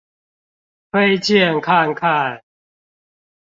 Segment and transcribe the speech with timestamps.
[0.89, 2.41] 推薦看看。